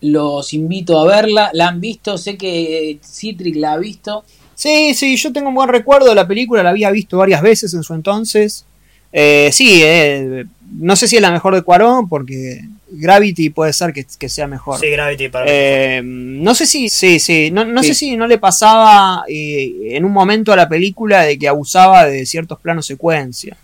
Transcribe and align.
los 0.00 0.52
invito 0.52 0.98
a 0.98 1.06
verla. 1.06 1.50
¿La 1.52 1.68
han 1.68 1.80
visto? 1.80 2.18
Sé 2.18 2.36
que 2.36 2.98
Citric 3.02 3.56
la 3.56 3.72
ha 3.72 3.78
visto. 3.78 4.24
Sí, 4.54 4.94
sí, 4.94 5.16
yo 5.16 5.32
tengo 5.32 5.48
un 5.48 5.54
buen 5.54 5.68
recuerdo 5.68 6.08
de 6.08 6.14
la 6.14 6.26
película, 6.26 6.62
la 6.62 6.70
había 6.70 6.90
visto 6.90 7.18
varias 7.18 7.42
veces 7.42 7.74
en 7.74 7.82
su 7.82 7.92
entonces. 7.92 8.64
Eh, 9.12 9.50
sí, 9.52 9.82
eh, 9.84 10.46
no 10.78 10.96
sé 10.96 11.08
si 11.08 11.16
es 11.16 11.22
la 11.22 11.30
mejor 11.30 11.54
de 11.54 11.62
Cuarón, 11.62 12.08
porque 12.08 12.62
Gravity 12.88 13.50
puede 13.50 13.74
ser 13.74 13.92
que, 13.92 14.28
sea 14.28 14.46
mejor. 14.46 14.80
Sí, 14.80 14.90
Gravity 14.90 15.28
para 15.28 15.44
eh, 15.46 16.00
No 16.02 16.54
sé 16.54 16.66
si, 16.66 16.88
sí, 16.88 17.18
sí, 17.18 17.50
no, 17.50 17.66
no 17.66 17.82
sé 17.82 17.94
si 17.94 18.16
no 18.16 18.26
le 18.26 18.38
pasaba 18.38 19.24
en 19.28 20.04
un 20.04 20.12
momento 20.12 20.52
a 20.52 20.56
la 20.56 20.68
película 20.68 21.22
de 21.22 21.38
que 21.38 21.48
abusaba 21.48 22.06
de 22.06 22.24
ciertos 22.24 22.58
planos 22.58 22.86
secuencia. 22.86 23.56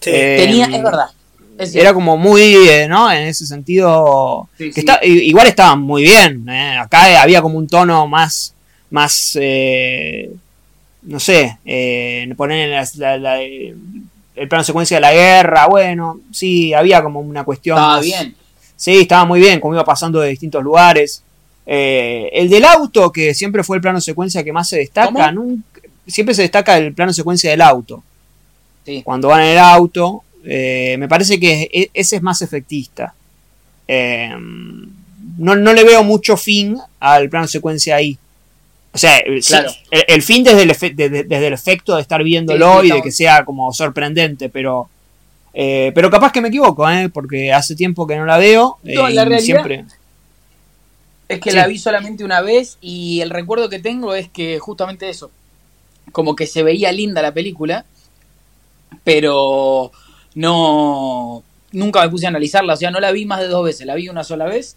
Sí. 0.00 0.10
Tenía, 0.10 0.66
es 0.66 0.82
verdad. 0.82 1.08
Era 1.58 1.94
como 1.94 2.16
muy, 2.16 2.66
¿no? 2.88 3.10
En 3.10 3.28
ese 3.28 3.46
sentido. 3.46 4.48
que 4.58 4.68
Está, 4.68 5.00
igual 5.02 5.46
estaban 5.46 5.80
muy 5.80 6.02
bien. 6.02 6.48
Acá 6.48 7.22
había 7.22 7.42
como 7.42 7.58
un 7.58 7.66
tono 7.68 8.06
más. 8.06 8.54
más 8.90 9.38
no 11.02 11.20
sé. 11.20 11.58
poner 12.36 12.88
la, 12.96 13.18
la, 13.18 13.38
el 14.36 14.48
plano 14.48 14.62
secuencia 14.62 14.98
de 14.98 15.00
la 15.00 15.12
guerra, 15.12 15.66
bueno, 15.66 16.20
sí, 16.30 16.74
había 16.74 17.02
como 17.02 17.20
una 17.20 17.42
cuestión. 17.42 17.78
Estaba 17.78 18.00
bien. 18.00 18.36
Sí, 18.76 19.00
estaba 19.00 19.24
muy 19.24 19.40
bien, 19.40 19.58
como 19.58 19.74
iba 19.74 19.84
pasando 19.84 20.20
de 20.20 20.28
distintos 20.28 20.62
lugares. 20.62 21.22
Eh, 21.64 22.28
el 22.32 22.50
del 22.50 22.66
auto, 22.66 23.10
que 23.10 23.32
siempre 23.32 23.64
fue 23.64 23.76
el 23.78 23.82
plano 23.82 24.00
secuencia 24.00 24.44
que 24.44 24.52
más 24.52 24.68
se 24.68 24.78
destaca, 24.78 25.34
siempre 26.06 26.34
se 26.34 26.42
destaca 26.42 26.76
el 26.76 26.92
plano 26.92 27.12
secuencia 27.14 27.50
del 27.50 27.62
auto. 27.62 28.04
Sí. 28.84 29.02
Cuando 29.02 29.28
van 29.28 29.42
en 29.42 29.48
el 29.52 29.58
auto, 29.58 30.22
eh, 30.46 30.96
me 30.98 31.08
parece 31.08 31.38
que 31.38 31.68
e, 31.72 31.90
ese 31.92 32.16
es 32.16 32.22
más 32.22 32.40
efectista. 32.40 33.14
Eh, 33.88 34.30
no, 35.38 35.54
no, 35.54 35.72
le 35.72 35.84
veo 35.84 36.02
mucho 36.02 36.36
fin 36.36 36.78
al 37.00 37.28
plano 37.28 37.46
secuencia 37.46 37.96
ahí. 37.96 38.16
O 38.92 38.98
sea, 38.98 39.18
el, 39.18 40.22
fin 40.22 40.42
desde 40.42 40.62
el, 40.62 40.96
desde 40.96 41.46
el 41.46 41.52
efecto 41.52 41.96
de 41.96 42.02
estar 42.02 42.24
viéndolo 42.24 42.82
y 42.82 42.90
de 42.90 43.02
que 43.02 43.10
sea 43.10 43.44
como 43.44 43.70
sorprendente, 43.72 44.48
pero 44.48 44.88
eh, 45.58 45.90
pero 45.94 46.10
capaz 46.10 46.32
que 46.32 46.42
me 46.42 46.48
equivoco, 46.48 46.86
¿eh? 46.90 47.08
porque 47.08 47.50
hace 47.50 47.74
tiempo 47.74 48.06
que 48.06 48.16
no 48.16 48.26
la 48.26 48.36
veo. 48.36 48.76
No, 48.82 49.08
la 49.08 49.24
realidad 49.24 49.40
siempre... 49.40 49.86
es 51.28 51.40
que 51.40 51.52
la 51.52 51.66
vi 51.66 51.78
solamente 51.78 52.24
una 52.24 52.42
vez 52.42 52.76
y 52.82 53.22
el 53.22 53.30
recuerdo 53.30 53.70
que 53.70 53.78
tengo 53.78 54.14
es 54.14 54.28
que 54.28 54.58
justamente 54.58 55.08
eso, 55.08 55.30
como 56.12 56.36
que 56.36 56.46
se 56.46 56.62
veía 56.62 56.92
linda 56.92 57.22
la 57.22 57.32
película, 57.32 57.86
pero 59.02 59.92
no 60.36 61.42
nunca 61.72 62.02
me 62.02 62.08
puse 62.08 62.26
a 62.26 62.28
analizarla, 62.28 62.74
o 62.74 62.76
sea, 62.76 62.92
no 62.92 63.00
la 63.00 63.10
vi 63.10 63.26
más 63.26 63.40
de 63.40 63.48
dos 63.48 63.64
veces, 63.64 63.86
la 63.86 63.96
vi 63.96 64.08
una 64.08 64.22
sola 64.22 64.46
vez 64.46 64.76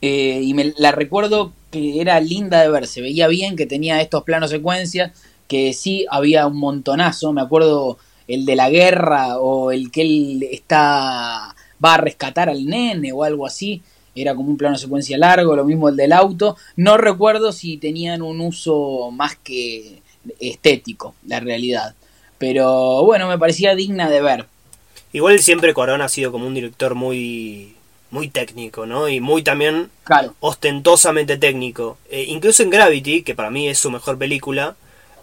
eh, 0.00 0.40
y 0.42 0.54
me 0.54 0.72
la 0.78 0.92
recuerdo 0.92 1.52
que 1.70 2.00
era 2.00 2.18
linda 2.20 2.62
de 2.62 2.70
ver, 2.70 2.86
se 2.86 3.02
veía 3.02 3.28
bien, 3.28 3.56
que 3.56 3.66
tenía 3.66 4.00
estos 4.00 4.24
planos 4.24 4.50
secuencias, 4.50 5.12
que 5.46 5.72
sí 5.72 6.06
había 6.10 6.46
un 6.46 6.56
montonazo, 6.56 7.32
me 7.32 7.42
acuerdo 7.42 7.98
el 8.26 8.46
de 8.46 8.56
la 8.56 8.70
guerra 8.70 9.38
o 9.38 9.72
el 9.72 9.90
que 9.90 10.02
él 10.02 10.48
está 10.50 11.54
va 11.84 11.94
a 11.94 11.98
rescatar 11.98 12.48
al 12.48 12.66
nene 12.66 13.12
o 13.12 13.24
algo 13.24 13.46
así, 13.46 13.82
era 14.14 14.34
como 14.34 14.50
un 14.50 14.56
plano 14.56 14.76
secuencia 14.76 15.18
largo, 15.18 15.56
lo 15.56 15.64
mismo 15.64 15.88
el 15.88 15.96
del 15.96 16.12
auto, 16.12 16.56
no 16.76 16.96
recuerdo 16.96 17.52
si 17.52 17.76
tenían 17.76 18.22
un 18.22 18.40
uso 18.40 19.10
más 19.10 19.36
que 19.36 20.02
estético, 20.38 21.14
la 21.26 21.40
realidad, 21.40 21.94
pero 22.40 23.04
bueno, 23.04 23.28
me 23.28 23.38
parecía 23.38 23.74
digna 23.74 24.08
de 24.08 24.22
ver. 24.22 24.46
Igual 25.12 25.40
siempre 25.40 25.74
Corona 25.74 26.06
ha 26.06 26.08
sido 26.08 26.32
como 26.32 26.46
un 26.46 26.54
director 26.54 26.94
muy 26.94 27.76
muy 28.10 28.28
técnico, 28.28 28.86
¿no? 28.86 29.08
Y 29.08 29.20
muy 29.20 29.42
también 29.42 29.90
ostentosamente 30.40 31.36
técnico. 31.36 31.98
Eh, 32.10 32.24
incluso 32.28 32.62
en 32.62 32.70
Gravity, 32.70 33.22
que 33.22 33.34
para 33.34 33.50
mí 33.50 33.68
es 33.68 33.78
su 33.78 33.90
mejor 33.90 34.16
película, 34.16 34.74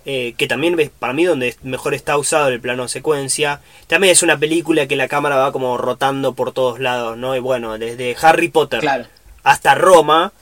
eh, 0.06 0.36
que 0.38 0.48
también 0.48 0.78
para 1.00 1.12
mí 1.12 1.26
donde 1.26 1.56
mejor 1.64 1.96
está 1.96 2.18
usado 2.19 2.50
el 2.50 2.62
plano 2.62 2.88
secuencia, 2.88 3.62
también 3.88 4.12
es 4.12 4.22
una 4.22 4.38
película 4.38 4.88
que 4.88 4.96
la 4.96 5.08
cámara 5.08 5.38
va 5.38 5.52
como 5.52 5.75
rotando 5.78 6.34
por 6.34 6.52
todos 6.52 6.80
lados, 6.80 7.18
¿no? 7.18 7.36
Y 7.36 7.40
bueno, 7.40 7.80
desde 7.80 8.16
Harry 8.22 8.50
Potter 8.50 9.09
hasta 9.44 9.74
Roma, 9.74 10.34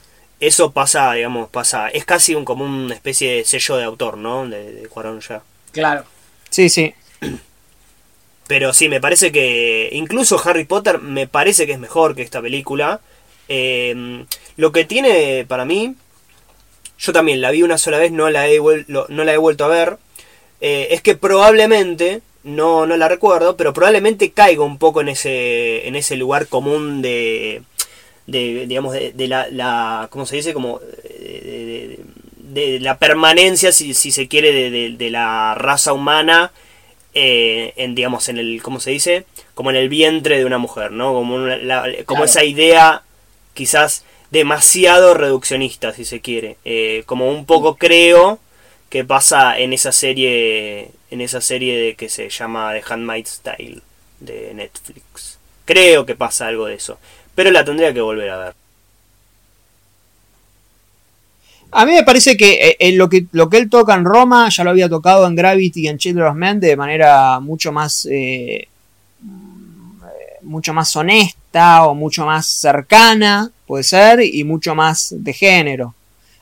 eso 0.41 0.72
pasa, 0.72 1.13
digamos, 1.13 1.49
pasa, 1.49 1.88
es 1.88 2.03
casi 2.03 2.35
un, 2.35 2.44
como 2.44 2.66
una 2.66 2.94
especie 2.94 3.38
de 3.38 3.45
sello 3.45 3.78
de 3.78 3.85
autor, 3.85 4.17
¿no? 4.17 4.45
De, 4.45 4.73
de 4.73 4.88
Cuarón 4.89 5.22
ya. 5.22 5.41
Claro. 5.72 6.03
Sí, 6.50 6.69
sí. 6.69 6.94
Pero 8.47 8.73
sí, 8.73 8.89
me 8.89 9.01
parece 9.01 9.31
que 9.31 9.89
incluso 9.91 10.39
Harry 10.44 10.66
Potter 10.66 11.00
me 11.00 11.28
parece 11.28 11.66
que 11.66 11.73
es 11.73 11.79
mejor 11.79 12.16
que 12.16 12.22
esta 12.22 12.41
película. 12.41 13.01
Em, 13.47 14.25
lo 14.57 14.72
que 14.72 14.85
tiene 14.85 15.45
para 15.47 15.66
mí, 15.66 15.95
yo 16.97 17.13
también 17.13 17.41
la 17.41 17.51
vi 17.51 17.63
una 17.63 17.78
sola 17.78 17.97
vez, 17.97 18.11
no 18.11 18.29
la 18.29 18.47
he, 18.47 18.59
no 18.88 19.23
la 19.23 19.34
he 19.34 19.38
vuelto 19.38 19.66
a 19.66 19.69
ver, 19.69 19.97
eh, 20.61 20.88
es 20.91 21.01
que 21.01 21.16
probablemente, 21.16 22.22
no, 22.44 22.85
no 22.85 22.97
la 22.97 23.07
recuerdo, 23.07 23.57
pero 23.57 23.73
probablemente 23.73 24.31
caiga 24.31 24.63
un 24.63 24.78
poco 24.78 25.01
en 25.01 25.09
ese, 25.09 25.88
en 25.88 25.95
ese 25.95 26.16
lugar 26.16 26.47
común 26.47 27.01
de, 27.01 27.63
de 28.28 28.66
digamos, 28.67 28.94
de, 28.94 29.28
la, 29.28 29.47
la, 29.51 30.07
¿cómo 30.11 30.25
se 30.25 30.38
dice? 30.38 30.53
Como 30.53 30.79
de, 30.79 32.00
de 32.53 32.79
la 32.79 32.97
permanencia, 32.97 33.72
si, 33.72 33.94
si 33.94 34.11
se 34.11 34.28
quiere, 34.28 34.51
de, 34.51 35.09
la 35.09 35.56
raza 35.56 35.94
humana 35.94 36.51
eh, 37.13 37.73
en 37.78 37.95
digamos 37.95 38.28
en 38.29 38.38
el 38.38 38.61
cómo 38.61 38.79
se 38.79 38.91
dice 38.91 39.25
como 39.53 39.69
en 39.69 39.78
el 39.78 39.88
vientre 39.88 40.38
de 40.38 40.44
una 40.44 40.57
mujer 40.57 40.91
no 40.91 41.13
como 41.13 41.47
como 42.05 42.25
esa 42.25 42.44
idea 42.44 43.03
quizás 43.53 44.03
demasiado 44.31 45.13
reduccionista 45.13 45.94
si 45.94 46.03
se 46.05 46.19
quiere. 46.19 46.57
Eh, 46.66 47.03
como 47.05 47.29
un 47.29 47.45
poco 47.45 47.75
creo 47.75 48.39
que 48.89 49.05
pasa 49.05 49.57
en 49.57 49.73
esa 49.73 49.91
serie 49.91 50.91
en 51.09 51.22
esa 51.22 51.41
serie 51.41 51.78
de 51.78 51.95
que 51.95 52.09
se 52.09 52.29
llama 52.29 52.73
The 52.73 52.84
Handmaid's 52.94 53.39
Tale 53.41 53.81
de 54.19 54.53
Netflix. 54.53 55.39
Creo 55.63 56.05
que 56.05 56.16
pasa 56.16 56.47
algo 56.47 56.66
de 56.66 56.75
eso 56.75 57.00
pero 57.34 57.51
la 57.51 57.63
tendría 57.63 57.94
que 57.94 58.01
volver 58.01 58.29
a 58.29 58.38
ver 58.38 58.53
a 61.71 61.85
mí 61.85 61.93
me 61.93 62.03
parece 62.03 62.37
que 62.37 62.77
eh, 62.79 62.91
lo, 62.93 63.09
que 63.09 63.25
lo 63.31 63.49
que 63.49 63.57
él 63.57 63.69
toca 63.69 63.93
en 63.95 64.05
Roma 64.05 64.49
ya 64.49 64.63
lo 64.63 64.69
había 64.69 64.87
tocado 64.87 65.27
en 65.27 65.35
Gravity 65.35 65.81
y 65.81 65.87
en 65.87 65.97
Children 65.97 66.27
of 66.27 66.35
Men 66.35 66.59
de 66.59 66.77
manera 66.77 67.39
mucho 67.39 67.71
más 67.71 68.07
eh, 68.09 68.67
mucho 70.45 70.73
más 70.73 70.95
honesta 70.95 71.85
o 71.85 71.95
mucho 71.95 72.25
más 72.25 72.47
cercana, 72.47 73.51
puede 73.65 73.83
ser, 73.83 74.21
y 74.21 74.43
mucho 74.43 74.75
más 74.75 75.13
de 75.17 75.33
género. 75.33 75.95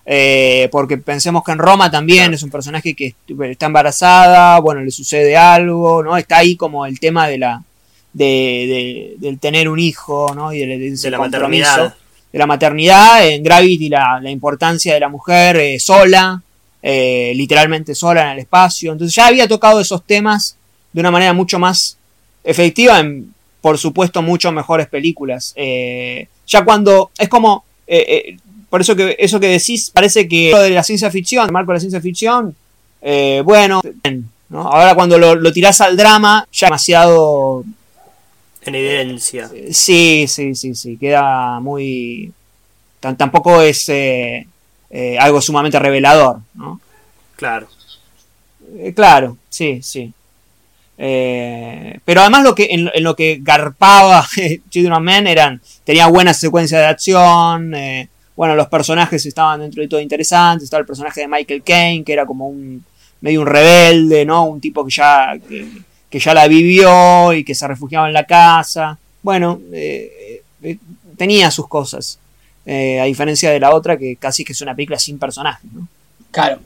Eh, 0.05 0.67
porque 0.71 0.97
pensemos 0.97 1.43
que 1.43 1.53
en 1.53 1.57
Roma 1.57 1.89
también 1.89 2.33
es 2.33 2.43
un 2.43 2.49
personaje 2.49 2.93
que 2.93 3.15
está 3.49 3.67
embarazada, 3.67 4.59
bueno, 4.59 4.81
le 4.81 4.91
sucede 4.91 5.37
algo, 5.37 6.03
¿no? 6.03 6.17
Está 6.17 6.39
ahí 6.39 6.57
como 6.57 6.85
el 6.85 6.99
tema 6.99 7.27
de 7.27 7.37
la 7.37 7.63
de, 8.11 9.15
del 9.17 9.39
tener 9.39 9.69
un 9.69 9.79
hijo, 9.79 10.33
¿no? 10.35 10.51
Y 10.51 10.59
de, 10.65 11.09
la 11.09 11.17
maternidad 11.17 11.95
de 12.33 12.39
la 12.39 12.47
maternidad, 12.47 13.25
en 13.27 13.43
Gravity 13.43 13.89
la, 13.89 14.19
la 14.19 14.31
importancia 14.31 14.95
de 14.95 14.99
la 14.99 15.07
mujer 15.07 15.55
eh, 15.57 15.79
sola, 15.79 16.41
eh, 16.81 17.31
literalmente 17.35 17.93
sola 17.93 18.23
en 18.23 18.29
el 18.29 18.39
espacio. 18.39 18.91
Entonces 18.91 19.15
ya 19.15 19.27
había 19.27 19.47
tocado 19.47 19.79
esos 19.79 20.03
temas 20.03 20.57
de 20.91 20.99
una 20.99 21.11
manera 21.11 21.31
mucho 21.33 21.59
más 21.59 21.95
efectiva 22.43 22.99
en, 22.99 23.31
por 23.61 23.77
supuesto, 23.77 24.23
mucho 24.23 24.51
mejores 24.51 24.87
películas. 24.87 25.53
Eh, 25.55 26.27
ya 26.47 26.65
cuando 26.65 27.11
es 27.19 27.29
como, 27.29 27.65
por 28.69 28.81
eso 28.81 28.95
que 28.95 29.15
eso 29.19 29.39
que 29.39 29.47
decís, 29.47 29.91
parece 29.93 30.27
que 30.27 30.49
lo 30.51 30.59
de 30.59 30.71
la 30.71 30.83
ciencia 30.83 31.11
ficción, 31.11 31.45
el 31.45 31.51
marco 31.51 31.71
de 31.71 31.75
la 31.75 31.79
ciencia 31.79 32.01
ficción, 32.01 32.55
bueno, 33.45 33.81
ahora 34.51 34.95
cuando 34.95 35.19
lo, 35.19 35.35
lo 35.35 35.53
tirás 35.53 35.81
al 35.81 35.95
drama, 35.95 36.47
ya 36.51 36.67
demasiado 36.67 37.63
en 38.69 38.75
evidencia. 38.75 39.49
Sí, 39.71 40.25
sí, 40.27 40.55
sí, 40.55 40.75
sí, 40.75 40.97
queda 40.97 41.59
muy... 41.59 42.31
tampoco 42.99 43.61
es 43.61 43.89
eh, 43.89 44.47
eh, 44.89 45.17
algo 45.19 45.41
sumamente 45.41 45.79
revelador, 45.79 46.39
¿no? 46.53 46.79
Claro. 47.35 47.67
Eh, 48.77 48.93
claro, 48.93 49.37
sí, 49.49 49.81
sí. 49.81 50.13
pero 50.95 52.21
además 52.21 52.43
lo 52.43 52.55
que 52.55 52.67
en, 52.69 52.89
lo 53.03 53.15
que 53.15 53.39
garpaba 53.41 54.25
Children 54.69 54.93
of 54.93 55.01
Men 55.01 55.27
eran 55.27 55.61
tenía 55.83 56.07
buenas 56.07 56.39
secuencias 56.39 56.79
de 56.81 56.87
acción 56.87 57.73
bueno 58.35 58.55
los 58.55 58.67
personajes 58.67 59.25
estaban 59.25 59.59
dentro 59.59 59.81
de 59.81 59.89
todo 59.89 59.99
interesantes 59.99 60.63
estaba 60.63 60.81
el 60.81 60.87
personaje 60.87 61.21
de 61.21 61.27
Michael 61.27 61.61
Caine 61.63 62.03
que 62.03 62.13
era 62.13 62.25
como 62.25 62.47
un 62.47 62.83
medio 63.21 63.41
un 63.41 63.47
rebelde 63.47 64.25
no 64.25 64.45
un 64.45 64.61
tipo 64.61 64.85
que 64.85 64.91
ya 64.91 65.37
que 65.37 65.67
ya 66.19 66.33
la 66.33 66.47
vivió 66.47 67.33
y 67.33 67.43
que 67.43 67.55
se 67.55 67.67
refugiaba 67.67 68.07
en 68.07 68.13
la 68.13 68.25
casa. 68.25 68.97
Bueno, 69.21 69.59
eh, 69.71 70.41
eh, 70.61 70.77
tenía 71.17 71.49
sus 71.51 71.67
cosas. 71.67 72.19
Eh, 72.65 72.99
a 72.99 73.05
diferencia 73.05 73.51
de 73.51 73.59
la 73.59 73.73
otra, 73.73 73.97
que 73.97 74.15
casi 74.15 74.45
que 74.45 74.53
es 74.53 74.61
una 74.61 74.75
película 74.75 74.97
sin 74.97 75.19
personajes, 75.19 75.71
¿no? 75.71 75.87
Claro. 76.31 76.59